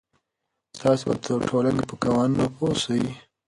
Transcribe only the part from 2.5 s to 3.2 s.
پوه سئ.